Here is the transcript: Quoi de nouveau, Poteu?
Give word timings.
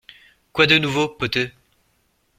Quoi 0.51 0.65
de 0.65 0.79
nouveau, 0.79 1.09
Poteu? 1.09 1.51